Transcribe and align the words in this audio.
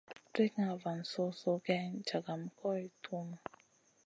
Brikŋa 0.33 0.69
van 0.83 1.01
so-soh 1.11 1.59
geyni, 1.65 1.99
jagam 2.07 2.41
goy 2.57 2.81
kay 2.93 2.99
tuhmu. 3.03 3.37